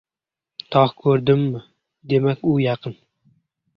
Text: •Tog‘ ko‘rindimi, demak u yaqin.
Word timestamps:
•Tog‘ 0.75 0.95
ko‘rindimi, 1.03 1.61
demak 2.15 2.45
u 2.55 2.59
yaqin. 2.67 2.97